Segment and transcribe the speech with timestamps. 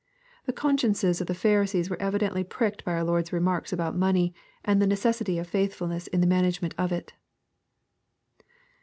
[0.47, 4.33] The consciences of the Pharisees were evidently pricked by our Lord's remarks about money,
[4.65, 7.13] and the necessity of faitlifulness in the management of it.